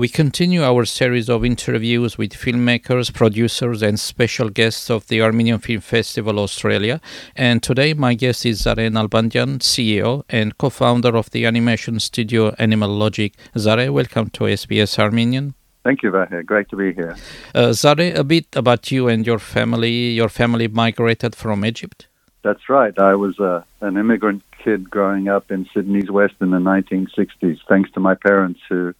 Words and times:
We 0.00 0.08
continue 0.08 0.62
our 0.62 0.86
series 0.86 1.28
of 1.28 1.44
interviews 1.44 2.16
with 2.16 2.32
filmmakers, 2.32 3.12
producers, 3.12 3.82
and 3.82 4.00
special 4.00 4.48
guests 4.48 4.88
of 4.88 5.06
the 5.08 5.20
Armenian 5.20 5.58
Film 5.58 5.82
Festival 5.82 6.38
Australia. 6.38 7.02
And 7.36 7.62
today, 7.62 7.92
my 7.92 8.14
guest 8.14 8.46
is 8.46 8.62
Zareh 8.62 8.88
Nalbandian, 8.90 9.58
CEO 9.58 10.22
and 10.30 10.56
co 10.56 10.70
founder 10.70 11.14
of 11.14 11.28
the 11.32 11.44
animation 11.44 12.00
studio 12.00 12.54
Animal 12.58 12.88
Logic. 12.88 13.34
Zareh, 13.54 13.92
welcome 13.92 14.30
to 14.30 14.44
SBS 14.44 14.98
Armenian. 14.98 15.52
Thank 15.84 16.02
you, 16.02 16.10
Vahe. 16.12 16.46
Great 16.46 16.70
to 16.70 16.76
be 16.76 16.94
here. 16.94 17.14
Uh, 17.54 17.74
Zareh, 17.74 18.16
a 18.16 18.24
bit 18.24 18.46
about 18.56 18.90
you 18.90 19.06
and 19.08 19.26
your 19.26 19.38
family. 19.38 20.12
Your 20.12 20.30
family 20.30 20.68
migrated 20.68 21.36
from 21.36 21.62
Egypt? 21.62 22.08
That's 22.42 22.70
right. 22.70 22.98
I 22.98 23.16
was 23.16 23.38
uh, 23.38 23.64
an 23.82 23.98
immigrant 23.98 24.44
kid 24.64 24.88
growing 24.88 25.28
up 25.28 25.50
in 25.50 25.68
Sydney's 25.74 26.10
West 26.10 26.36
in 26.40 26.52
the 26.52 26.56
1960s, 26.56 27.58
thanks 27.68 27.90
to 27.92 28.00
my 28.00 28.14
parents 28.14 28.60
who 28.66 28.94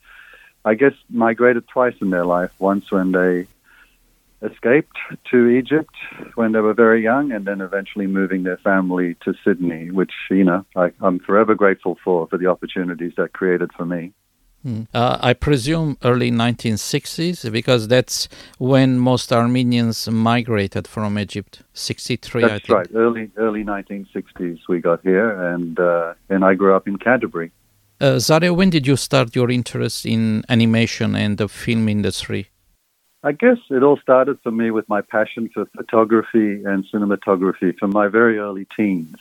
I 0.64 0.74
guess, 0.74 0.94
migrated 1.08 1.66
twice 1.68 1.94
in 2.00 2.10
their 2.10 2.24
life. 2.24 2.52
Once 2.58 2.90
when 2.90 3.12
they 3.12 3.46
escaped 4.42 4.96
to 5.30 5.48
Egypt 5.48 5.94
when 6.34 6.52
they 6.52 6.60
were 6.60 6.74
very 6.74 7.02
young, 7.02 7.32
and 7.32 7.44
then 7.44 7.60
eventually 7.60 8.06
moving 8.06 8.42
their 8.42 8.56
family 8.58 9.16
to 9.24 9.34
Sydney, 9.44 9.90
which, 9.90 10.12
you 10.30 10.44
know, 10.44 10.64
I, 10.76 10.92
am 11.02 11.18
forever 11.18 11.54
grateful 11.54 11.98
for, 12.02 12.26
for 12.28 12.38
the 12.38 12.46
opportunities 12.46 13.12
that 13.16 13.32
created 13.32 13.70
for 13.76 13.84
me. 13.84 14.12
Hmm. 14.62 14.82
Uh, 14.92 15.16
I 15.22 15.32
presume 15.32 15.96
early 16.04 16.30
1960s 16.30 17.50
because 17.50 17.88
that's 17.88 18.28
when 18.58 18.98
most 18.98 19.32
Armenians 19.32 20.06
migrated 20.08 20.86
from 20.86 21.18
Egypt. 21.18 21.62
63, 21.72 22.42
that's 22.42 22.68
right. 22.68 22.86
Early 22.94 23.30
early 23.38 23.64
1960s 23.64 24.60
we 24.68 24.80
got 24.80 25.00
here, 25.00 25.30
and 25.54 25.80
uh, 25.80 26.12
and 26.28 26.44
I 26.44 26.54
grew 26.54 26.74
up 26.74 26.86
in 26.86 26.98
Canterbury. 26.98 27.52
Uh, 28.00 28.16
Zareh, 28.16 28.56
when 28.56 28.70
did 28.70 28.86
you 28.86 28.96
start 28.96 29.36
your 29.36 29.50
interest 29.50 30.06
in 30.06 30.42
animation 30.48 31.14
and 31.14 31.36
the 31.36 31.48
film 31.48 31.86
industry? 31.86 32.48
I 33.22 33.32
guess 33.32 33.58
it 33.68 33.82
all 33.82 33.98
started 33.98 34.38
for 34.42 34.50
me 34.50 34.70
with 34.70 34.88
my 34.88 35.02
passion 35.02 35.50
for 35.52 35.66
photography 35.76 36.64
and 36.64 36.86
cinematography 36.90 37.76
from 37.78 37.90
my 37.90 38.08
very 38.08 38.38
early 38.38 38.66
teens. 38.74 39.16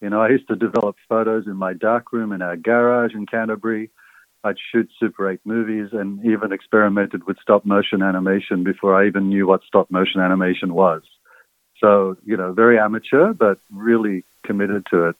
You 0.00 0.10
know, 0.10 0.20
I 0.20 0.28
used 0.28 0.46
to 0.46 0.54
develop 0.54 0.94
photos 1.08 1.48
in 1.48 1.56
my 1.56 1.72
darkroom 1.72 2.30
in 2.30 2.40
our 2.40 2.54
garage 2.56 3.14
in 3.14 3.26
Canterbury. 3.26 3.90
I'd 4.44 4.58
shoot 4.70 4.88
Super 5.00 5.28
8 5.28 5.40
movies 5.44 5.88
and 5.92 6.24
even 6.24 6.52
experimented 6.52 7.26
with 7.26 7.38
stop 7.42 7.64
motion 7.64 8.00
animation 8.00 8.62
before 8.62 8.94
I 8.94 9.08
even 9.08 9.28
knew 9.28 9.48
what 9.48 9.62
stop 9.66 9.90
motion 9.90 10.20
animation 10.20 10.72
was. 10.72 11.02
So, 11.80 12.16
you 12.24 12.36
know, 12.36 12.52
very 12.52 12.78
amateur, 12.78 13.32
but 13.32 13.58
really 13.72 14.22
committed 14.44 14.86
to 14.92 15.08
it. 15.08 15.16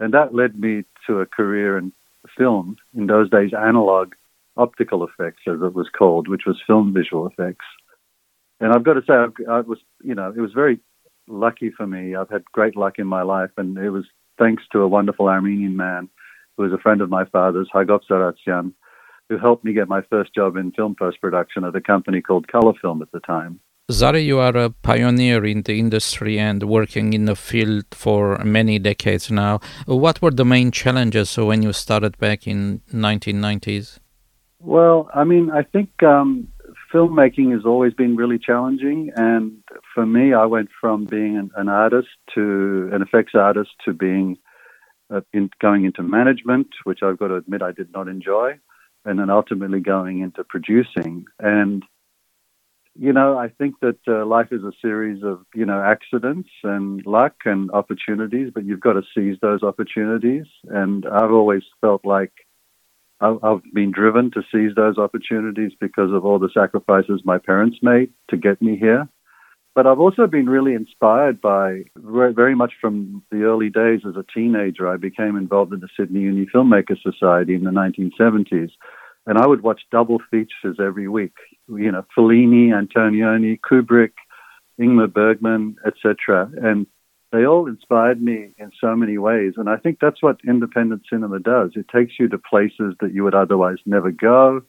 And 0.00 0.12
that 0.14 0.34
led 0.34 0.58
me 0.58 0.82
to 1.06 1.20
a 1.20 1.26
career 1.26 1.78
in 1.78 1.92
film, 2.36 2.76
in 2.96 3.06
those 3.06 3.30
days 3.30 3.52
analog 3.52 4.14
optical 4.56 5.06
effects, 5.06 5.42
as 5.46 5.60
it 5.62 5.74
was 5.74 5.88
called, 5.96 6.28
which 6.28 6.42
was 6.46 6.60
film 6.66 6.92
visual 6.92 7.26
effects. 7.26 7.64
And 8.60 8.72
I've 8.72 8.84
got 8.84 8.94
to 8.94 9.02
say, 9.06 9.44
I, 9.48 9.60
was, 9.60 9.78
you 10.02 10.14
know, 10.14 10.32
it 10.34 10.40
was 10.40 10.52
very 10.52 10.80
lucky 11.26 11.70
for 11.70 11.86
me. 11.86 12.14
I've 12.14 12.30
had 12.30 12.44
great 12.52 12.76
luck 12.76 12.98
in 12.98 13.06
my 13.06 13.22
life, 13.22 13.50
and 13.56 13.76
it 13.78 13.90
was 13.90 14.04
thanks 14.38 14.62
to 14.72 14.80
a 14.80 14.88
wonderful 14.88 15.28
Armenian 15.28 15.76
man 15.76 16.08
who 16.56 16.64
was 16.64 16.72
a 16.72 16.78
friend 16.78 17.00
of 17.00 17.08
my 17.08 17.24
father's, 17.24 17.68
Hagop 17.74 18.00
Saratsian, 18.08 18.72
who 19.28 19.38
helped 19.38 19.64
me 19.64 19.72
get 19.72 19.88
my 19.88 20.02
first 20.02 20.34
job 20.34 20.56
in 20.56 20.72
film 20.72 20.94
post 20.94 21.20
production 21.20 21.64
at 21.64 21.76
a 21.76 21.80
company 21.80 22.20
called 22.20 22.48
Color 22.48 22.74
Film 22.80 23.02
at 23.02 23.10
the 23.12 23.20
time. 23.20 23.60
Zareh, 23.90 24.24
you 24.24 24.38
are 24.38 24.56
a 24.56 24.70
pioneer 24.70 25.44
in 25.44 25.62
the 25.62 25.78
industry 25.78 26.38
and 26.38 26.62
working 26.62 27.12
in 27.12 27.24
the 27.24 27.34
field 27.34 27.84
for 27.90 28.38
many 28.44 28.78
decades 28.78 29.30
now. 29.30 29.60
What 29.86 30.22
were 30.22 30.30
the 30.30 30.44
main 30.44 30.70
challenges 30.70 31.36
when 31.36 31.62
you 31.62 31.72
started 31.72 32.16
back 32.18 32.46
in 32.46 32.80
1990s? 32.92 33.98
Well, 34.60 35.10
I 35.12 35.24
mean, 35.24 35.50
I 35.50 35.62
think 35.62 36.00
um, 36.04 36.46
filmmaking 36.94 37.52
has 37.52 37.64
always 37.66 37.92
been 37.92 38.14
really 38.14 38.38
challenging, 38.38 39.10
and 39.16 39.62
for 39.92 40.06
me, 40.06 40.32
I 40.32 40.46
went 40.46 40.68
from 40.80 41.04
being 41.04 41.36
an, 41.36 41.50
an 41.56 41.68
artist 41.68 42.08
to 42.34 42.88
an 42.92 43.02
effects 43.02 43.32
artist 43.34 43.70
to 43.84 43.92
being 43.92 44.38
uh, 45.12 45.22
in, 45.32 45.50
going 45.60 45.84
into 45.84 46.04
management, 46.04 46.68
which 46.84 47.00
I've 47.02 47.18
got 47.18 47.28
to 47.28 47.36
admit 47.36 47.62
I 47.62 47.72
did 47.72 47.92
not 47.92 48.06
enjoy, 48.06 48.60
and 49.04 49.18
then 49.18 49.28
ultimately 49.28 49.80
going 49.80 50.20
into 50.20 50.44
producing 50.44 51.24
and 51.40 51.82
you 52.98 53.12
know, 53.12 53.38
I 53.38 53.48
think 53.48 53.76
that 53.80 53.98
uh, 54.06 54.26
life 54.26 54.48
is 54.52 54.62
a 54.62 54.72
series 54.82 55.22
of, 55.22 55.44
you 55.54 55.64
know, 55.64 55.82
accidents 55.82 56.50
and 56.62 57.04
luck 57.06 57.34
and 57.44 57.70
opportunities, 57.70 58.50
but 58.54 58.64
you've 58.64 58.80
got 58.80 58.94
to 58.94 59.02
seize 59.14 59.38
those 59.40 59.62
opportunities. 59.62 60.44
And 60.68 61.06
I've 61.06 61.32
always 61.32 61.62
felt 61.80 62.04
like 62.04 62.32
I've 63.20 63.62
been 63.72 63.92
driven 63.92 64.30
to 64.32 64.42
seize 64.52 64.74
those 64.74 64.98
opportunities 64.98 65.72
because 65.80 66.12
of 66.12 66.24
all 66.24 66.38
the 66.38 66.50
sacrifices 66.52 67.22
my 67.24 67.38
parents 67.38 67.78
made 67.80 68.10
to 68.30 68.36
get 68.36 68.60
me 68.60 68.76
here. 68.76 69.08
But 69.74 69.86
I've 69.86 70.00
also 70.00 70.26
been 70.26 70.50
really 70.50 70.74
inspired 70.74 71.40
by 71.40 71.84
very 71.96 72.54
much 72.54 72.74
from 72.78 73.22
the 73.30 73.44
early 73.44 73.70
days 73.70 74.00
as 74.06 74.16
a 74.16 74.24
teenager. 74.34 74.86
I 74.86 74.98
became 74.98 75.36
involved 75.36 75.72
in 75.72 75.80
the 75.80 75.88
Sydney 75.96 76.20
Uni 76.20 76.46
Filmmaker 76.52 77.00
Society 77.00 77.54
in 77.54 77.64
the 77.64 77.70
1970s 77.70 78.70
and 79.26 79.38
I 79.38 79.46
would 79.46 79.62
watch 79.62 79.82
double 79.90 80.18
features 80.30 80.78
every 80.80 81.08
week. 81.08 81.34
You 81.78 81.92
know, 81.92 82.04
Fellini, 82.16 82.68
Antonioni, 82.68 83.58
Kubrick, 83.60 84.12
Ingmar 84.80 85.12
Bergman, 85.12 85.76
etc. 85.86 86.50
And 86.62 86.86
they 87.32 87.46
all 87.46 87.66
inspired 87.66 88.22
me 88.22 88.54
in 88.58 88.70
so 88.78 88.94
many 88.94 89.16
ways. 89.16 89.54
And 89.56 89.68
I 89.68 89.76
think 89.76 89.98
that's 90.00 90.22
what 90.22 90.40
independent 90.46 91.02
cinema 91.10 91.40
does. 91.40 91.72
It 91.74 91.88
takes 91.88 92.14
you 92.18 92.28
to 92.28 92.38
places 92.38 92.94
that 93.00 93.14
you 93.14 93.24
would 93.24 93.34
otherwise 93.34 93.78
never 93.86 94.10
go. 94.10 94.62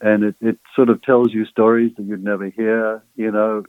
And 0.00 0.24
it, 0.24 0.34
it 0.40 0.58
sort 0.74 0.90
of 0.90 1.02
tells 1.02 1.32
you 1.32 1.46
stories 1.46 1.92
that 1.96 2.04
you'd 2.04 2.22
never 2.22 2.50
hear. 2.50 3.02
You 3.16 3.30
know, 3.30 3.64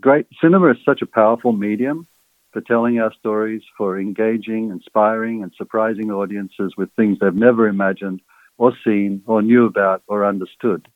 great 0.00 0.26
cinema 0.40 0.72
is 0.72 0.78
such 0.84 1.02
a 1.02 1.06
powerful 1.06 1.52
medium 1.52 2.06
for 2.52 2.62
telling 2.62 2.98
our 2.98 3.12
stories, 3.12 3.62
for 3.76 4.00
engaging, 4.00 4.70
inspiring, 4.70 5.42
and 5.42 5.52
surprising 5.56 6.10
audiences 6.10 6.72
with 6.76 6.90
things 6.94 7.18
they've 7.20 7.34
never 7.34 7.68
imagined 7.68 8.20
or 8.56 8.72
seen 8.84 9.22
or 9.26 9.42
knew 9.42 9.66
about 9.66 10.02
or 10.08 10.26
understood. 10.26 10.88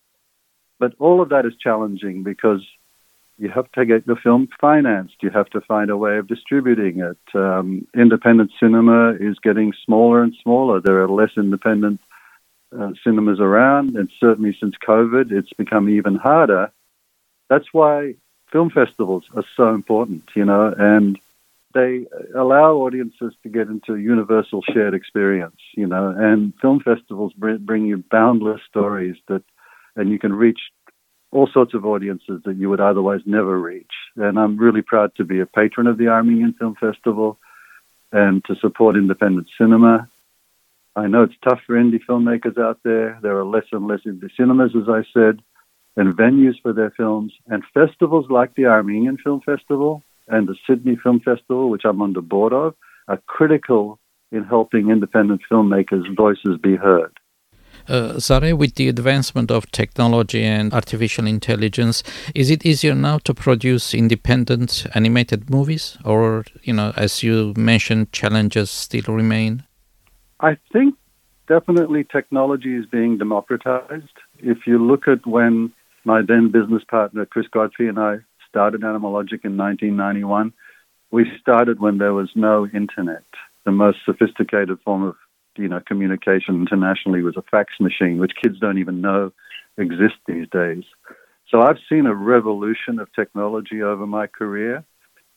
But 0.82 0.94
all 0.98 1.22
of 1.22 1.28
that 1.28 1.46
is 1.46 1.52
challenging 1.54 2.24
because 2.24 2.60
you 3.38 3.48
have 3.50 3.70
to 3.70 3.86
get 3.86 4.04
the 4.04 4.16
film 4.16 4.48
financed. 4.60 5.14
You 5.22 5.30
have 5.30 5.48
to 5.50 5.60
find 5.60 5.90
a 5.90 5.96
way 5.96 6.18
of 6.18 6.26
distributing 6.26 6.98
it. 6.98 7.36
Um, 7.36 7.86
independent 7.94 8.50
cinema 8.58 9.12
is 9.12 9.38
getting 9.38 9.74
smaller 9.84 10.24
and 10.24 10.34
smaller. 10.42 10.80
There 10.80 11.00
are 11.00 11.08
less 11.08 11.30
independent 11.36 12.00
uh, 12.76 12.94
cinemas 13.04 13.38
around, 13.38 13.94
and 13.94 14.10
certainly 14.18 14.56
since 14.58 14.74
COVID, 14.84 15.30
it's 15.30 15.52
become 15.52 15.88
even 15.88 16.16
harder. 16.16 16.72
That's 17.48 17.68
why 17.70 18.16
film 18.50 18.70
festivals 18.70 19.22
are 19.36 19.44
so 19.56 19.72
important, 19.72 20.24
you 20.34 20.44
know, 20.44 20.74
and 20.76 21.16
they 21.74 22.06
allow 22.34 22.74
audiences 22.74 23.34
to 23.44 23.48
get 23.48 23.68
into 23.68 23.94
a 23.94 24.00
universal 24.00 24.62
shared 24.72 24.94
experience, 24.94 25.60
you 25.76 25.86
know, 25.86 26.12
and 26.18 26.52
film 26.60 26.80
festivals 26.80 27.32
bring 27.34 27.86
you 27.86 28.02
boundless 28.10 28.62
stories 28.68 29.14
that, 29.28 29.44
and 29.96 30.10
you 30.10 30.18
can 30.18 30.32
reach 30.32 30.60
all 31.30 31.48
sorts 31.52 31.74
of 31.74 31.86
audiences 31.86 32.42
that 32.44 32.56
you 32.56 32.68
would 32.68 32.80
otherwise 32.80 33.20
never 33.24 33.58
reach. 33.58 33.92
And 34.16 34.38
I'm 34.38 34.58
really 34.58 34.82
proud 34.82 35.14
to 35.16 35.24
be 35.24 35.40
a 35.40 35.46
patron 35.46 35.86
of 35.86 35.96
the 35.96 36.08
Armenian 36.08 36.54
Film 36.54 36.76
Festival 36.78 37.38
and 38.12 38.44
to 38.44 38.54
support 38.56 38.96
independent 38.96 39.48
cinema. 39.58 40.08
I 40.94 41.06
know 41.06 41.22
it's 41.22 41.34
tough 41.42 41.60
for 41.66 41.74
indie 41.74 42.00
filmmakers 42.06 42.58
out 42.58 42.80
there. 42.84 43.18
There 43.22 43.38
are 43.38 43.46
less 43.46 43.64
and 43.72 43.86
less 43.86 44.00
indie 44.06 44.30
cinemas, 44.36 44.72
as 44.76 44.88
I 44.88 45.04
said, 45.14 45.40
and 45.96 46.14
venues 46.14 46.60
for 46.60 46.74
their 46.74 46.90
films. 46.90 47.32
And 47.46 47.62
festivals 47.72 48.26
like 48.28 48.54
the 48.54 48.66
Armenian 48.66 49.16
Film 49.16 49.40
Festival 49.40 50.02
and 50.28 50.46
the 50.46 50.56
Sydney 50.66 50.96
Film 51.02 51.20
Festival, 51.20 51.70
which 51.70 51.86
I'm 51.86 52.02
on 52.02 52.12
the 52.12 52.20
board 52.20 52.52
of, 52.52 52.74
are 53.08 53.22
critical 53.26 53.98
in 54.30 54.44
helping 54.44 54.90
independent 54.90 55.40
filmmakers' 55.50 56.14
voices 56.14 56.58
be 56.62 56.76
heard. 56.76 57.18
Uh, 57.88 58.14
Zareh, 58.18 58.56
with 58.56 58.74
the 58.76 58.88
advancement 58.88 59.50
of 59.50 59.70
technology 59.72 60.44
and 60.44 60.72
artificial 60.72 61.26
intelligence, 61.26 62.02
is 62.34 62.50
it 62.50 62.64
easier 62.64 62.94
now 62.94 63.18
to 63.18 63.34
produce 63.34 63.94
independent 63.94 64.86
animated 64.94 65.50
movies, 65.50 65.98
or 66.04 66.44
you 66.62 66.72
know, 66.72 66.92
as 66.96 67.22
you 67.22 67.54
mentioned, 67.56 68.12
challenges 68.12 68.70
still 68.70 69.14
remain? 69.14 69.64
I 70.40 70.56
think 70.72 70.94
definitely 71.48 72.04
technology 72.04 72.76
is 72.76 72.86
being 72.86 73.18
democratized. 73.18 74.16
If 74.38 74.66
you 74.66 74.84
look 74.84 75.08
at 75.08 75.26
when 75.26 75.72
my 76.04 76.22
then 76.22 76.50
business 76.50 76.82
partner 76.84 77.26
Chris 77.26 77.46
Godfrey 77.48 77.88
and 77.88 77.98
I 77.98 78.18
started 78.48 78.84
Animal 78.84 79.12
Logic 79.12 79.40
in 79.44 79.56
1991, 79.56 80.52
we 81.10 81.30
started 81.40 81.80
when 81.80 81.98
there 81.98 82.14
was 82.14 82.30
no 82.34 82.66
internet. 82.66 83.24
The 83.64 83.72
most 83.72 83.98
sophisticated 84.04 84.78
form 84.84 85.04
of 85.04 85.14
you 85.56 85.68
know 85.68 85.80
communication 85.86 86.56
internationally 86.56 87.22
was 87.22 87.36
a 87.36 87.42
fax 87.42 87.74
machine, 87.80 88.18
which 88.18 88.32
kids 88.42 88.58
don't 88.58 88.78
even 88.78 89.00
know 89.00 89.32
exists 89.78 90.18
these 90.26 90.48
days. 90.50 90.84
So 91.50 91.60
I've 91.60 91.78
seen 91.88 92.06
a 92.06 92.14
revolution 92.14 92.98
of 92.98 93.12
technology 93.12 93.82
over 93.82 94.06
my 94.06 94.26
career. 94.26 94.84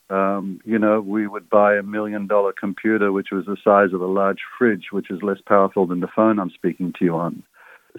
Um, 0.10 0.60
you 0.64 0.78
know, 0.78 1.02
we 1.02 1.28
would 1.28 1.50
buy 1.50 1.76
a 1.76 1.84
million 1.84 2.28
dollar 2.28 2.54
computer, 2.54 3.12
which 3.12 3.30
was 3.32 3.46
the 3.46 3.58
size 3.64 3.94
of 3.94 4.02
a 4.02 4.06
large 4.06 4.40
fridge, 4.58 4.88
which 4.92 5.10
is 5.10 5.24
less 5.24 5.40
powerful 5.48 5.88
than 5.88 6.00
the 6.00 6.08
phone 6.16 6.40
I'm 6.40 6.52
speaking 6.52 6.94
to 7.00 7.06
you 7.06 7.16
on. 7.16 7.44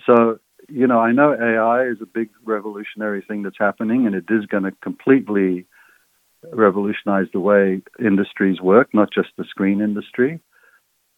So 0.07 0.39
you 0.69 0.87
know, 0.87 0.99
I 0.99 1.13
know 1.13 1.33
AI 1.33 1.87
is 1.87 1.99
a 2.01 2.07
big 2.07 2.31
revolutionary 2.45 3.23
thing 3.23 3.43
that's 3.43 3.59
happening, 3.59 4.07
and 4.07 4.15
it 4.15 4.25
is 4.29 4.47
going 4.47 4.65
to 4.65 4.73
completely 4.83 5.67
revolutionize 6.53 7.27
the 7.33 7.41
way 7.41 7.83
industries 7.99 8.61
work, 8.61 8.93
not 8.93 9.13
just 9.13 9.29
the 9.37 9.45
screen 9.45 9.81
industry. 9.81 10.41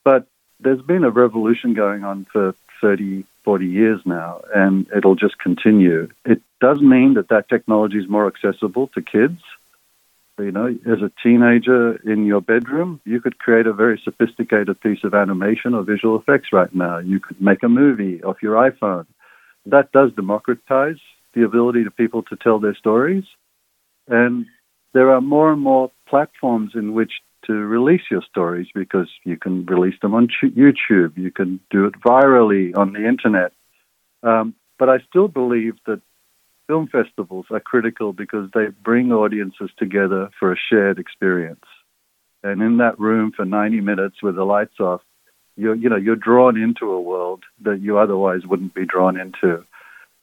But 0.04 0.26
there's 0.60 0.82
been 0.82 1.04
a 1.04 1.10
revolution 1.10 1.74
going 1.74 2.04
on 2.04 2.26
for 2.32 2.54
30, 2.80 3.24
40 3.44 3.66
years 3.66 4.00
now, 4.04 4.40
and 4.54 4.86
it'll 4.94 5.14
just 5.14 5.38
continue. 5.38 6.08
It 6.24 6.42
does 6.60 6.80
mean 6.80 7.14
that 7.14 7.28
that 7.28 7.48
technology 7.48 7.98
is 7.98 8.08
more 8.08 8.26
accessible 8.26 8.88
to 8.88 9.02
kids. 9.02 9.40
You 10.38 10.52
know, 10.52 10.66
as 10.86 11.02
a 11.02 11.10
teenager 11.20 11.96
in 11.96 12.24
your 12.24 12.40
bedroom, 12.40 13.00
you 13.04 13.20
could 13.20 13.38
create 13.38 13.66
a 13.66 13.72
very 13.72 14.00
sophisticated 14.04 14.80
piece 14.80 15.02
of 15.02 15.12
animation 15.12 15.74
or 15.74 15.82
visual 15.82 16.16
effects 16.16 16.52
right 16.52 16.72
now. 16.72 16.98
You 16.98 17.18
could 17.18 17.40
make 17.40 17.64
a 17.64 17.68
movie 17.68 18.22
off 18.22 18.42
your 18.42 18.54
iPhone. 18.54 19.06
That 19.66 19.90
does 19.90 20.12
democratize 20.12 21.00
the 21.34 21.42
ability 21.44 21.84
to 21.84 21.90
people 21.90 22.22
to 22.24 22.36
tell 22.36 22.60
their 22.60 22.76
stories. 22.76 23.24
And 24.06 24.46
there 24.94 25.10
are 25.10 25.20
more 25.20 25.52
and 25.52 25.60
more 25.60 25.90
platforms 26.06 26.72
in 26.74 26.94
which 26.94 27.12
to 27.48 27.54
release 27.54 28.02
your 28.10 28.22
stories 28.22 28.68
because 28.74 29.08
you 29.24 29.36
can 29.36 29.64
release 29.66 29.98
them 30.00 30.14
on 30.14 30.28
YouTube, 30.42 31.16
you 31.16 31.30
can 31.30 31.60
do 31.70 31.86
it 31.86 31.94
virally 32.00 32.76
on 32.76 32.92
the 32.92 33.08
internet. 33.08 33.52
Um, 34.22 34.54
but 34.78 34.88
I 34.88 34.98
still 35.08 35.28
believe 35.28 35.74
that 35.86 36.00
film 36.66 36.88
festivals 36.88 37.46
are 37.50 37.60
critical 37.60 38.12
because 38.12 38.50
they 38.52 38.66
bring 38.84 39.10
audiences 39.10 39.70
together 39.78 40.30
for 40.38 40.52
a 40.52 40.56
shared 40.70 40.98
experience. 40.98 41.64
And 42.42 42.62
in 42.62 42.76
that 42.76 43.00
room 43.00 43.32
for 43.34 43.44
90 43.44 43.80
minutes 43.80 44.22
with 44.22 44.36
the 44.36 44.44
lights 44.44 44.78
off, 44.78 45.00
you're, 45.56 45.74
you 45.74 45.88
know, 45.88 45.96
you're 45.96 46.16
drawn 46.16 46.56
into 46.56 46.92
a 46.92 47.00
world 47.00 47.42
that 47.62 47.80
you 47.80 47.98
otherwise 47.98 48.46
wouldn't 48.46 48.74
be 48.74 48.84
drawn 48.84 49.18
into. 49.18 49.64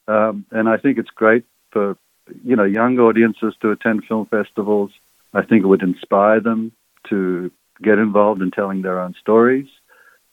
Um, 0.07 0.45
and 0.51 0.69
I 0.69 0.77
think 0.77 0.99
it's 0.99 1.09
great 1.09 1.43
for, 1.71 1.97
you 2.43 2.55
know, 2.55 2.63
young 2.63 2.99
audiences 2.99 3.55
to 3.61 3.71
attend 3.71 4.05
film 4.05 4.27
festivals. 4.27 4.91
I 5.33 5.41
think 5.41 5.63
it 5.63 5.67
would 5.67 5.81
inspire 5.81 6.39
them 6.39 6.71
to 7.09 7.51
get 7.81 7.99
involved 7.99 8.41
in 8.41 8.51
telling 8.51 8.81
their 8.81 8.99
own 8.99 9.15
stories. 9.19 9.67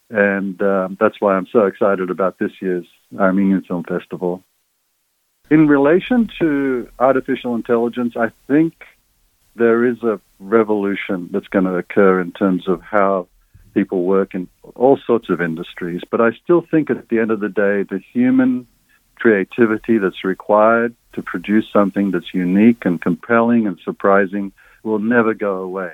And 0.09 0.61
um, 0.61 0.97
that's 0.99 1.19
why 1.19 1.35
I'm 1.35 1.47
so 1.47 1.65
excited 1.65 2.09
about 2.09 2.37
this 2.37 2.51
year's 2.61 2.85
Armenian 3.17 3.63
Film 3.63 3.83
Festival. 3.83 4.43
In 5.49 5.67
relation 5.67 6.29
to 6.39 6.89
artificial 6.99 7.55
intelligence, 7.55 8.15
I 8.15 8.31
think 8.47 8.73
there 9.55 9.85
is 9.85 10.01
a 10.03 10.19
revolution 10.39 11.29
that's 11.31 11.47
going 11.47 11.65
to 11.65 11.75
occur 11.75 12.19
in 12.21 12.31
terms 12.31 12.67
of 12.67 12.81
how 12.81 13.27
people 13.73 14.03
work 14.03 14.33
in 14.33 14.47
all 14.75 14.97
sorts 15.05 15.29
of 15.29 15.41
industries. 15.41 16.01
But 16.09 16.21
I 16.21 16.31
still 16.43 16.61
think 16.61 16.89
at 16.89 17.09
the 17.09 17.19
end 17.19 17.31
of 17.31 17.39
the 17.39 17.49
day, 17.49 17.83
the 17.83 18.01
human 18.13 18.67
creativity 19.15 19.97
that's 19.97 20.23
required 20.23 20.95
to 21.13 21.21
produce 21.21 21.69
something 21.71 22.11
that's 22.11 22.33
unique 22.33 22.85
and 22.85 23.01
compelling 23.01 23.67
and 23.67 23.79
surprising 23.83 24.51
will 24.83 24.99
never 24.99 25.33
go 25.33 25.57
away. 25.57 25.93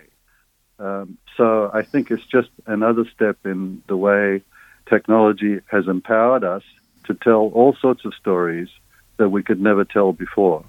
Um, 0.80 1.18
so 1.38 1.70
I 1.74 1.84
think 1.84 2.10
it's 2.12 2.26
just 2.26 2.50
another 2.66 3.06
step 3.14 3.38
in 3.46 3.84
the 3.88 3.98
way 3.98 4.42
technology 4.88 5.60
has 5.68 5.88
empowered 5.88 6.44
us 6.44 6.64
to 7.06 7.14
tell 7.14 7.52
all 7.54 7.76
sorts 7.82 8.06
of 8.06 8.14
stories 8.14 8.70
that 9.18 9.30
we 9.30 9.44
could 9.44 9.62
never 9.62 9.84
tell 9.84 10.14
before. 10.14 10.64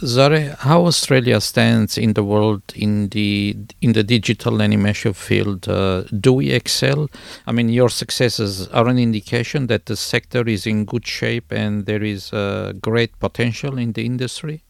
Zareh, 0.00 0.56
how 0.58 0.86
Australia 0.86 1.40
stands 1.40 1.96
in 1.96 2.14
the 2.14 2.24
world 2.24 2.62
in 2.74 3.10
the 3.10 3.56
in 3.80 3.92
the 3.92 4.02
digital 4.02 4.60
animation 4.60 5.12
field? 5.12 5.68
Uh, 5.68 6.02
do 6.20 6.32
we 6.32 6.50
excel? 6.50 7.08
I 7.46 7.52
mean, 7.52 7.68
your 7.68 7.88
successes 7.88 8.66
are 8.68 8.88
an 8.88 8.98
indication 8.98 9.68
that 9.68 9.86
the 9.86 9.94
sector 9.94 10.48
is 10.48 10.66
in 10.66 10.84
good 10.84 11.06
shape 11.06 11.52
and 11.52 11.86
there 11.86 12.02
is 12.02 12.32
uh, 12.32 12.72
great 12.80 13.16
potential 13.20 13.78
in 13.78 13.92
the 13.92 14.04
industry. 14.04 14.64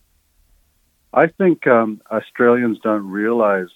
I 1.15 1.29
think 1.29 1.67
um, 1.67 2.03
Australians 2.11 2.79
don't 2.83 3.09
realize 3.11 3.73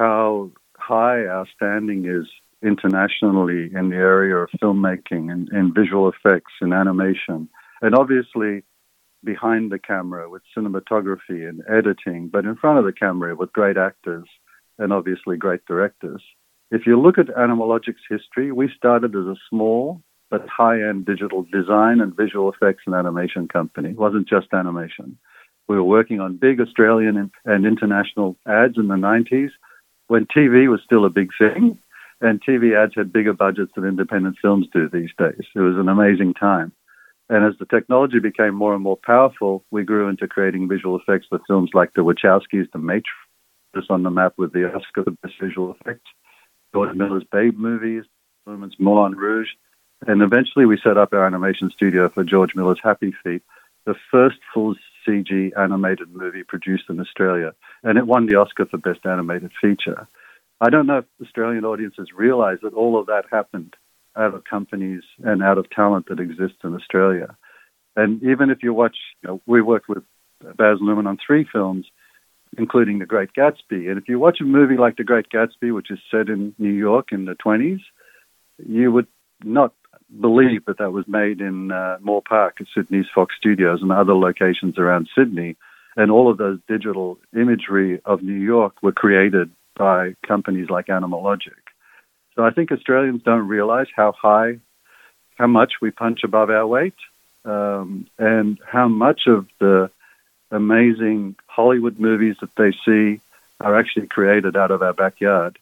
how 0.00 0.50
high 0.78 1.26
our 1.26 1.46
standing 1.54 2.06
is 2.06 2.26
internationally 2.62 3.70
in 3.74 3.90
the 3.90 3.96
area 3.96 4.34
of 4.34 4.48
filmmaking 4.62 5.30
and, 5.30 5.50
and 5.50 5.74
visual 5.74 6.08
effects 6.08 6.52
and 6.62 6.72
animation. 6.72 7.46
And 7.82 7.94
obviously, 7.94 8.62
behind 9.22 9.70
the 9.70 9.78
camera 9.78 10.30
with 10.30 10.40
cinematography 10.56 11.46
and 11.46 11.62
editing, 11.68 12.28
but 12.28 12.46
in 12.46 12.56
front 12.56 12.78
of 12.78 12.86
the 12.86 12.94
camera 12.94 13.36
with 13.36 13.52
great 13.52 13.76
actors 13.76 14.24
and 14.78 14.90
obviously 14.90 15.36
great 15.36 15.66
directors. 15.66 16.22
If 16.70 16.86
you 16.86 16.98
look 16.98 17.18
at 17.18 17.36
Animal 17.38 17.68
Logic's 17.68 18.06
history, 18.08 18.52
we 18.52 18.70
started 18.74 19.14
as 19.14 19.26
a 19.26 19.36
small 19.50 20.00
but 20.30 20.48
high 20.48 20.80
end 20.80 21.04
digital 21.04 21.44
design 21.52 22.00
and 22.00 22.16
visual 22.16 22.50
effects 22.50 22.84
and 22.86 22.94
animation 22.94 23.48
company. 23.48 23.90
It 23.90 23.98
wasn't 23.98 24.28
just 24.28 24.46
animation. 24.54 25.18
We 25.68 25.76
were 25.76 25.84
working 25.84 26.20
on 26.20 26.38
big 26.38 26.58
Australian 26.58 27.30
and 27.44 27.66
international 27.66 28.38
ads 28.46 28.78
in 28.78 28.88
the 28.88 28.94
90s 28.94 29.50
when 30.10 30.26
TV 30.26 30.68
was 30.68 30.80
still 30.84 31.04
a 31.04 31.08
big 31.08 31.30
thing 31.38 31.78
and 32.20 32.42
TV 32.42 32.76
ads 32.76 32.94
had 32.96 33.12
bigger 33.12 33.32
budgets 33.32 33.70
than 33.76 33.84
independent 33.84 34.36
films 34.42 34.66
do 34.72 34.88
these 34.88 35.10
days. 35.16 35.46
It 35.54 35.60
was 35.60 35.76
an 35.76 35.88
amazing 35.88 36.34
time. 36.34 36.72
And 37.28 37.44
as 37.44 37.56
the 37.60 37.64
technology 37.64 38.18
became 38.18 38.52
more 38.52 38.74
and 38.74 38.82
more 38.82 38.96
powerful, 38.96 39.64
we 39.70 39.84
grew 39.84 40.08
into 40.08 40.26
creating 40.26 40.68
visual 40.68 40.98
effects 40.98 41.28
for 41.28 41.38
films 41.46 41.70
like 41.74 41.92
The 41.94 42.02
Wachowskis, 42.02 42.72
The 42.72 42.80
Matrix, 42.80 43.86
on 43.88 44.02
the 44.02 44.10
map 44.10 44.32
with 44.36 44.52
the 44.52 44.66
Oscar 44.74 45.04
for 45.04 45.12
Best 45.22 45.34
Visual 45.40 45.76
Effects, 45.80 46.10
George 46.74 46.96
Miller's 46.96 47.22
Babe 47.30 47.56
movies, 47.56 48.02
Luhrmann's 48.48 48.74
Moulin 48.80 49.14
Rouge. 49.14 49.50
And 50.08 50.22
eventually 50.22 50.66
we 50.66 50.76
set 50.82 50.98
up 50.98 51.12
our 51.12 51.24
animation 51.24 51.70
studio 51.72 52.08
for 52.08 52.24
George 52.24 52.56
Miller's 52.56 52.80
Happy 52.82 53.14
Feet, 53.22 53.42
the 53.86 53.94
first 54.10 54.38
full 54.52 54.74
CG 55.06 55.58
animated 55.58 56.12
movie 56.12 56.44
produced 56.44 56.84
in 56.88 57.00
Australia. 57.00 57.54
And 57.82 57.98
it 57.98 58.06
won 58.06 58.26
the 58.26 58.36
Oscar 58.36 58.66
for 58.66 58.78
Best 58.78 59.04
Animated 59.04 59.52
Feature. 59.60 60.06
I 60.60 60.70
don't 60.70 60.86
know 60.86 60.98
if 60.98 61.04
Australian 61.22 61.64
audiences 61.64 62.08
realize 62.14 62.58
that 62.62 62.74
all 62.74 62.98
of 62.98 63.06
that 63.06 63.24
happened 63.30 63.74
out 64.16 64.34
of 64.34 64.44
companies 64.44 65.02
and 65.22 65.42
out 65.42 65.58
of 65.58 65.70
talent 65.70 66.08
that 66.08 66.20
exists 66.20 66.58
in 66.64 66.74
Australia. 66.74 67.36
And 67.96 68.22
even 68.22 68.50
if 68.50 68.62
you 68.62 68.74
watch, 68.74 68.96
you 69.22 69.28
know, 69.28 69.42
we 69.46 69.62
worked 69.62 69.88
with 69.88 70.02
Baz 70.40 70.78
Luhrmann 70.80 71.06
on 71.06 71.18
three 71.24 71.46
films, 71.50 71.86
including 72.58 72.98
The 72.98 73.06
Great 73.06 73.32
Gatsby. 73.32 73.88
And 73.88 73.98
if 73.98 74.08
you 74.08 74.18
watch 74.18 74.40
a 74.40 74.44
movie 74.44 74.76
like 74.76 74.96
The 74.96 75.04
Great 75.04 75.28
Gatsby, 75.30 75.74
which 75.74 75.90
is 75.90 75.98
set 76.10 76.28
in 76.28 76.54
New 76.58 76.72
York 76.72 77.08
in 77.12 77.24
the 77.24 77.34
20s, 77.34 77.80
you 78.58 78.92
would 78.92 79.06
not 79.44 79.72
believe 80.20 80.64
that 80.66 80.78
that 80.78 80.92
was 80.92 81.06
made 81.06 81.40
in 81.40 81.72
uh, 81.72 81.98
Moore 82.00 82.22
Park 82.22 82.56
at 82.60 82.66
Sydney's 82.74 83.06
Fox 83.14 83.34
Studios 83.36 83.80
and 83.82 83.92
other 83.92 84.14
locations 84.14 84.78
around 84.78 85.08
Sydney. 85.16 85.56
And 85.96 86.10
all 86.10 86.30
of 86.30 86.38
those 86.38 86.58
digital 86.68 87.18
imagery 87.34 88.00
of 88.04 88.22
New 88.22 88.40
York 88.40 88.82
were 88.82 88.92
created 88.92 89.50
by 89.76 90.14
companies 90.26 90.70
like 90.70 90.88
Animal 90.88 91.22
Logic. 91.22 91.52
So 92.36 92.44
I 92.44 92.50
think 92.50 92.70
Australians 92.70 93.22
don't 93.24 93.48
realize 93.48 93.88
how 93.94 94.12
high, 94.12 94.60
how 95.36 95.46
much 95.46 95.74
we 95.82 95.90
punch 95.90 96.20
above 96.24 96.50
our 96.50 96.66
weight, 96.66 96.94
um, 97.44 98.06
and 98.18 98.58
how 98.66 98.88
much 98.88 99.22
of 99.26 99.46
the 99.58 99.90
amazing 100.50 101.36
Hollywood 101.46 101.98
movies 101.98 102.36
that 102.40 102.54
they 102.56 102.72
see 102.84 103.20
are 103.60 103.78
actually 103.78 104.06
created 104.06 104.56
out 104.56 104.70
of 104.70 104.82
our 104.82 104.92
backyard. 104.92 105.58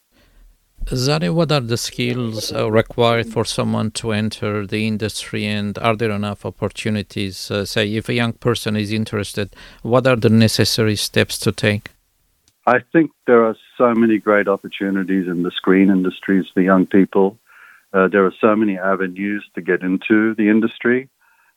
Zareh, 0.91 1.35
what 1.35 1.53
are 1.53 1.61
the 1.61 1.77
skills 1.77 2.51
uh, 2.51 2.71
required 2.71 3.27
for 3.27 3.45
someone 3.45 3.91
to 3.91 4.13
enter 4.13 4.67
the 4.67 4.87
industry, 4.87 5.45
and 5.45 5.77
are 5.79 5.95
there 5.95 6.11
enough 6.11 6.47
opportunities? 6.47 7.51
Uh, 7.51 7.67
say, 7.67 7.93
if 7.95 8.09
a 8.09 8.15
young 8.15 8.33
person 8.33 8.75
is 8.75 8.91
interested, 8.91 9.55
what 9.83 10.07
are 10.07 10.17
the 10.17 10.31
necessary 10.31 10.97
steps 10.97 11.39
to 11.41 11.53
take? 11.53 11.91
I 12.67 12.79
think 12.91 13.11
there 13.27 13.45
are 13.45 13.57
so 13.77 13.95
many 13.95 14.17
great 14.17 14.49
opportunities 14.49 15.27
in 15.27 15.43
the 15.43 15.51
screen 15.51 15.91
industries 15.91 16.47
for 16.55 16.63
young 16.63 16.87
people. 16.87 17.39
Uh, 17.93 18.09
there 18.09 18.25
are 18.25 18.35
so 18.41 18.57
many 18.57 18.79
avenues 18.79 19.45
to 19.57 19.61
get 19.61 19.83
into 19.83 20.35
the 20.37 20.49
industry. 20.49 21.11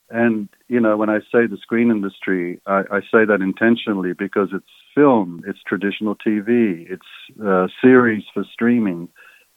And, 0.09 0.49
you 0.67 0.81
know, 0.81 0.97
when 0.97 1.09
I 1.09 1.19
say 1.31 1.47
the 1.47 1.57
screen 1.61 1.89
industry, 1.89 2.59
I, 2.65 2.83
I 2.91 2.99
say 2.99 3.23
that 3.25 3.39
intentionally 3.41 4.11
because 4.11 4.49
it's 4.53 4.65
film, 4.93 5.41
it's 5.47 5.59
traditional 5.65 6.15
TV, 6.15 6.85
it's 6.89 7.05
uh, 7.41 7.67
series 7.81 8.23
for 8.33 8.43
streaming, 8.51 9.07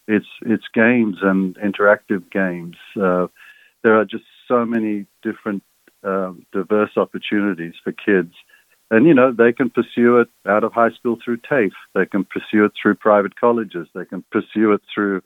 it's, 0.07 0.27
it's 0.43 0.65
games 0.75 1.17
and 1.23 1.57
interactive 1.57 2.31
games. 2.31 2.77
Uh, 2.97 3.29
there 3.83 3.99
are 3.99 4.05
just 4.05 4.25
so 4.49 4.65
many 4.65 5.07
different 5.23 5.63
uh, 6.03 6.33
diverse 6.53 6.97
opportunities 6.97 7.75
for 7.83 7.93
kids 7.93 8.35
and, 8.91 9.07
you 9.07 9.15
know, 9.15 9.33
they 9.33 9.53
can 9.53 9.71
pursue 9.71 10.19
it 10.19 10.29
out 10.47 10.63
of 10.63 10.73
high 10.73 10.91
school 10.91 11.19
through 11.23 11.39
TAFE. 11.39 11.73
They 11.95 12.07
can 12.07 12.25
pursue 12.25 12.65
it 12.65 12.73
through 12.81 12.97
private 12.97 13.39
colleges. 13.39 13.89
They 13.95 14.05
can 14.05 14.25
pursue 14.31 14.73
it 14.73 14.83
through 14.95 15.23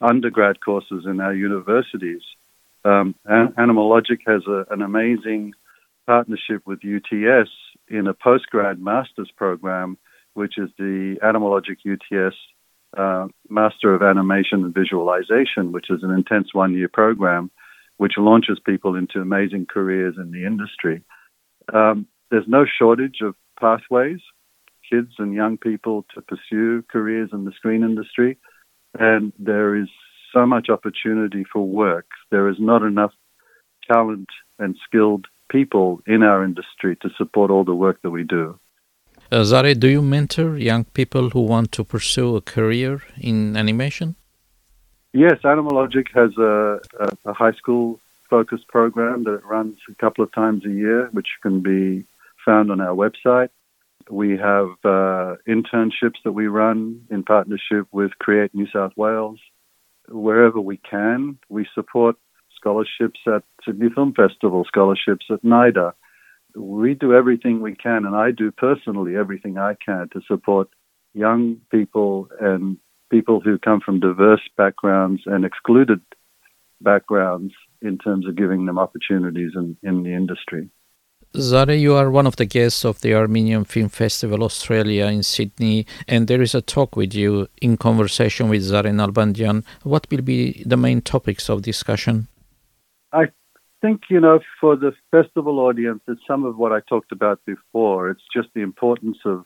undergrad 0.00 0.60
courses 0.64 1.04
in 1.06 1.20
our 1.20 1.34
universities. 1.34 2.22
Um, 2.84 3.14
Animal 3.28 3.88
Logic 3.88 4.18
has 4.26 4.42
a, 4.48 4.64
an 4.70 4.82
amazing 4.82 5.52
partnership 6.06 6.62
with 6.66 6.80
UTS 6.84 7.50
in 7.88 8.08
a 8.08 8.14
postgrad 8.14 8.80
master's 8.80 9.30
program, 9.36 9.98
which 10.34 10.58
is 10.58 10.70
the 10.78 11.18
Animal 11.22 11.50
Logic 11.50 11.78
UTS 11.86 12.34
uh, 12.96 13.26
Master 13.48 13.94
of 13.94 14.02
Animation 14.02 14.64
and 14.64 14.74
Visualization, 14.74 15.72
which 15.72 15.90
is 15.90 16.02
an 16.02 16.10
intense 16.10 16.52
one 16.52 16.74
year 16.74 16.88
program 16.88 17.50
which 17.98 18.14
launches 18.18 18.58
people 18.58 18.96
into 18.96 19.20
amazing 19.20 19.64
careers 19.64 20.16
in 20.16 20.32
the 20.32 20.44
industry. 20.44 21.04
Um, 21.72 22.06
there's 22.30 22.48
no 22.48 22.64
shortage 22.66 23.18
of 23.22 23.36
pathways, 23.60 24.18
kids 24.90 25.12
and 25.18 25.32
young 25.32 25.56
people 25.56 26.04
to 26.14 26.22
pursue 26.22 26.82
careers 26.90 27.30
in 27.32 27.44
the 27.44 27.52
screen 27.52 27.84
industry, 27.84 28.38
and 28.98 29.32
there 29.38 29.76
is 29.76 29.88
so 30.34 30.46
much 30.46 30.68
opportunity 30.68 31.44
for 31.52 31.64
work. 31.64 32.06
There 32.30 32.48
is 32.48 32.56
not 32.58 32.82
enough 32.82 33.12
talent 33.90 34.28
and 34.58 34.76
skilled 34.84 35.26
people 35.50 36.00
in 36.06 36.22
our 36.22 36.44
industry 36.44 36.96
to 37.02 37.10
support 37.16 37.50
all 37.50 37.64
the 37.64 37.74
work 37.74 38.00
that 38.02 38.10
we 38.10 38.24
do. 38.24 38.58
Uh, 39.32 39.44
Zareh, 39.44 39.80
do 39.80 39.88
you 39.88 40.02
mentor 40.02 40.58
young 40.58 40.84
people 40.84 41.30
who 41.30 41.40
want 41.40 41.72
to 41.72 41.82
pursue 41.82 42.36
a 42.36 42.42
career 42.42 43.00
in 43.18 43.56
animation? 43.56 44.14
Yes, 45.14 45.38
Animal 45.42 45.74
Logic 45.76 46.06
has 46.14 46.36
a, 46.36 46.80
a, 47.00 47.08
a 47.24 47.32
high 47.32 47.52
school 47.52 47.98
focused 48.28 48.68
program 48.68 49.24
that 49.24 49.42
runs 49.46 49.78
a 49.88 49.94
couple 49.94 50.22
of 50.22 50.30
times 50.32 50.66
a 50.66 50.70
year, 50.70 51.08
which 51.12 51.28
can 51.40 51.60
be 51.62 52.04
found 52.44 52.70
on 52.70 52.82
our 52.82 52.94
website. 52.94 53.48
We 54.10 54.36
have 54.36 54.68
uh, 54.84 55.36
internships 55.48 56.20
that 56.24 56.32
we 56.32 56.46
run 56.48 57.06
in 57.10 57.22
partnership 57.22 57.86
with 57.90 58.10
Create 58.18 58.54
New 58.54 58.66
South 58.70 58.92
Wales. 58.96 59.40
Wherever 60.10 60.60
we 60.60 60.76
can, 60.76 61.38
we 61.48 61.66
support 61.74 62.16
scholarships 62.54 63.20
at 63.26 63.44
Sydney 63.64 63.88
Film 63.94 64.12
Festival, 64.12 64.66
scholarships 64.66 65.24
at 65.30 65.42
NIDA. 65.42 65.94
We 66.54 66.94
do 66.94 67.14
everything 67.14 67.60
we 67.60 67.74
can, 67.74 68.04
and 68.04 68.14
I 68.14 68.30
do 68.30 68.50
personally 68.50 69.16
everything 69.16 69.58
I 69.58 69.74
can 69.84 70.08
to 70.12 70.20
support 70.26 70.68
young 71.14 71.58
people 71.70 72.28
and 72.40 72.78
people 73.10 73.40
who 73.40 73.58
come 73.58 73.80
from 73.80 74.00
diverse 74.00 74.42
backgrounds 74.56 75.22
and 75.26 75.44
excluded 75.44 76.00
backgrounds 76.80 77.52
in 77.80 77.98
terms 77.98 78.26
of 78.26 78.36
giving 78.36 78.66
them 78.66 78.78
opportunities 78.78 79.52
in, 79.54 79.76
in 79.82 80.02
the 80.02 80.12
industry. 80.14 80.70
Zareh, 81.34 81.80
you 81.80 81.94
are 81.94 82.10
one 82.10 82.26
of 82.26 82.36
the 82.36 82.44
guests 82.44 82.84
of 82.84 83.00
the 83.00 83.14
Armenian 83.14 83.64
Film 83.64 83.88
Festival 83.88 84.44
Australia 84.44 85.06
in 85.06 85.22
Sydney, 85.22 85.86
and 86.06 86.28
there 86.28 86.42
is 86.42 86.54
a 86.54 86.60
talk 86.60 86.94
with 86.94 87.14
you 87.14 87.48
in 87.62 87.78
conversation 87.78 88.50
with 88.50 88.62
Zareh 88.62 88.92
Nalbandian. 88.92 89.64
What 89.82 90.06
will 90.10 90.20
be 90.20 90.62
the 90.66 90.76
main 90.76 91.00
topics 91.00 91.48
of 91.48 91.62
discussion? 91.62 92.28
Think, 93.82 94.02
you 94.08 94.20
know, 94.20 94.38
for 94.60 94.76
the 94.76 94.92
festival 95.10 95.58
audience, 95.58 96.02
it's 96.06 96.20
some 96.26 96.44
of 96.44 96.56
what 96.56 96.72
I 96.72 96.80
talked 96.88 97.12
about 97.12 97.40
before. 97.44 98.10
It's 98.10 98.22
just 98.34 98.48
the 98.54 98.62
importance 98.62 99.18
of 99.24 99.44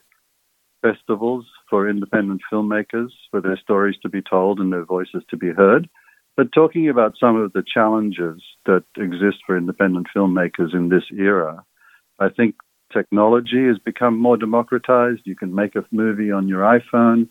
festivals 0.83 1.45
for 1.69 1.89
independent 1.89 2.41
filmmakers, 2.51 3.09
for 3.31 3.41
their 3.41 3.57
stories 3.57 3.97
to 4.03 4.09
be 4.09 4.21
told 4.21 4.59
and 4.59 4.71
their 4.71 4.85
voices 4.85 5.23
to 5.31 5.37
be 5.37 5.49
heard. 5.49 5.89
But 6.37 6.51
talking 6.53 6.87
about 6.87 7.15
some 7.19 7.35
of 7.35 7.53
the 7.53 7.63
challenges 7.63 8.43
that 8.67 8.83
exist 8.95 9.37
for 9.45 9.57
independent 9.57 10.07
filmmakers 10.15 10.73
in 10.73 10.89
this 10.89 11.05
era, 11.11 11.63
I 12.19 12.29
think 12.29 12.55
technology 12.93 13.65
has 13.67 13.79
become 13.79 14.19
more 14.19 14.37
democratized. 14.37 15.21
You 15.25 15.35
can 15.35 15.55
make 15.55 15.75
a 15.75 15.83
movie 15.91 16.31
on 16.31 16.47
your 16.47 16.61
iPhone. 16.61 17.27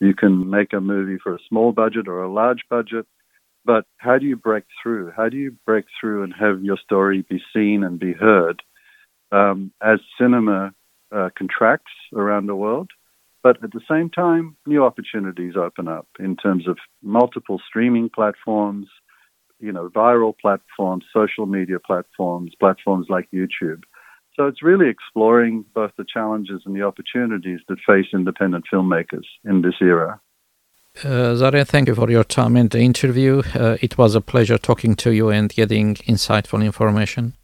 You 0.00 0.14
can 0.14 0.48
make 0.48 0.72
a 0.72 0.80
movie 0.80 1.18
for 1.22 1.34
a 1.34 1.44
small 1.46 1.72
budget 1.72 2.08
or 2.08 2.22
a 2.22 2.32
large 2.32 2.62
budget. 2.70 3.06
But 3.68 3.84
how 3.98 4.16
do 4.16 4.24
you 4.24 4.34
break 4.34 4.64
through? 4.82 5.12
How 5.14 5.28
do 5.28 5.36
you 5.36 5.54
break 5.66 5.84
through 6.00 6.22
and 6.22 6.32
have 6.40 6.64
your 6.64 6.78
story 6.78 7.20
be 7.28 7.38
seen 7.54 7.84
and 7.84 8.00
be 8.00 8.14
heard 8.14 8.62
um, 9.30 9.72
as 9.82 9.98
cinema 10.18 10.72
uh, 11.14 11.28
contracts 11.36 11.92
around 12.16 12.46
the 12.46 12.54
world? 12.54 12.88
But 13.42 13.62
at 13.62 13.72
the 13.72 13.82
same 13.86 14.08
time, 14.08 14.56
new 14.64 14.82
opportunities 14.82 15.52
open 15.54 15.86
up 15.86 16.06
in 16.18 16.34
terms 16.34 16.66
of 16.66 16.78
multiple 17.02 17.60
streaming 17.68 18.08
platforms, 18.08 18.86
you 19.60 19.70
know, 19.70 19.90
viral 19.90 20.32
platforms, 20.40 21.04
social 21.12 21.44
media 21.44 21.78
platforms, 21.78 22.52
platforms 22.58 23.08
like 23.10 23.28
YouTube. 23.34 23.82
So 24.34 24.46
it's 24.46 24.62
really 24.62 24.88
exploring 24.88 25.66
both 25.74 25.90
the 25.98 26.06
challenges 26.10 26.62
and 26.64 26.74
the 26.74 26.84
opportunities 26.84 27.60
that 27.68 27.80
face 27.86 28.06
independent 28.14 28.64
filmmakers 28.72 29.26
in 29.44 29.60
this 29.60 29.74
era. 29.82 30.22
Uh, 31.04 31.34
Zareh, 31.36 31.64
thank 31.64 31.86
you 31.86 31.94
for 31.94 32.10
your 32.10 32.24
time 32.24 32.56
and 32.56 32.70
the 32.70 32.80
interview. 32.80 33.42
Uh, 33.54 33.76
it 33.80 33.96
was 33.96 34.16
a 34.16 34.20
pleasure 34.20 34.58
talking 34.58 34.96
to 34.96 35.12
you 35.12 35.28
and 35.28 35.48
getting 35.50 35.94
insightful 35.94 36.64
information. 36.64 37.34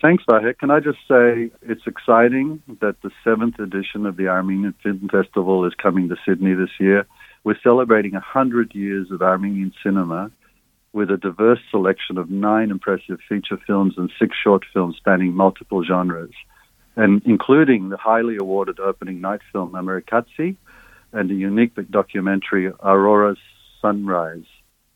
Thanks, 0.00 0.24
Vahe. 0.24 0.58
Can 0.58 0.70
I 0.70 0.80
just 0.80 1.00
say 1.06 1.50
it's 1.60 1.86
exciting 1.86 2.62
that 2.80 2.96
the 3.02 3.10
seventh 3.22 3.58
edition 3.58 4.06
of 4.06 4.16
the 4.16 4.28
Armenian 4.28 4.74
Film 4.82 5.06
Festival 5.10 5.66
is 5.66 5.74
coming 5.74 6.08
to 6.08 6.16
Sydney 6.26 6.54
this 6.54 6.70
year. 6.78 7.06
We're 7.44 7.60
celebrating 7.62 8.12
100 8.12 8.74
years 8.74 9.10
of 9.10 9.20
Armenian 9.20 9.74
cinema 9.82 10.30
with 10.94 11.10
a 11.10 11.18
diverse 11.18 11.60
selection 11.70 12.16
of 12.16 12.30
nine 12.30 12.70
impressive 12.70 13.18
feature 13.28 13.58
films 13.66 13.94
and 13.98 14.10
six 14.18 14.34
short 14.42 14.64
films 14.72 14.96
spanning 14.96 15.34
multiple 15.34 15.84
genres, 15.84 16.32
and 16.96 17.20
including 17.26 17.90
the 17.90 17.98
highly 17.98 18.38
awarded 18.38 18.80
opening 18.80 19.20
night 19.20 19.40
film 19.52 19.72
Amerikatsi 19.72 20.56
and 21.12 21.30
a 21.30 21.34
unique 21.34 21.72
documentary 21.90 22.72
Aurora's 22.82 23.38
Sunrise. 23.80 24.44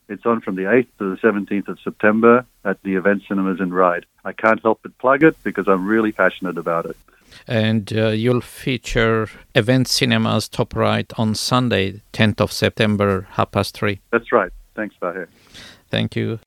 It's 0.08 0.26
on 0.26 0.40
from 0.42 0.56
the 0.56 0.62
8th 0.62 0.88
to 0.98 1.16
the 1.16 1.16
17th 1.16 1.68
of 1.68 1.78
September 1.82 2.44
at 2.64 2.82
the 2.82 2.94
Event 2.94 3.22
Cinemas 3.26 3.60
in 3.60 3.72
Ryde. 3.72 4.04
I 4.24 4.32
can't 4.32 4.60
help 4.60 4.80
but 4.82 4.96
plug 4.98 5.22
it 5.22 5.36
because 5.42 5.66
I'm 5.66 5.86
really 5.86 6.12
passionate 6.12 6.58
about 6.58 6.86
it. 6.86 6.96
And 7.48 7.92
uh, 7.96 8.08
you'll 8.08 8.42
feature 8.42 9.28
Event 9.54 9.88
Cinemas 9.88 10.48
Top 10.48 10.76
Ryde 10.76 11.12
on 11.16 11.34
Sunday, 11.34 12.02
10th 12.12 12.40
of 12.40 12.52
September, 12.52 13.26
half 13.32 13.50
past 13.50 13.74
three. 13.74 14.00
That's 14.10 14.30
right. 14.30 14.52
Thanks, 14.74 14.94
Vahe. 15.00 15.26
Thank 15.90 16.16
you. 16.16 16.38